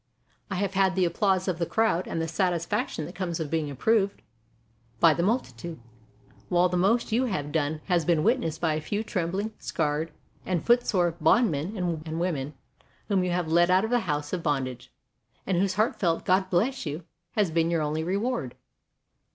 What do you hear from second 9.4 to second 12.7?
scarred, and footsore bondmen and women,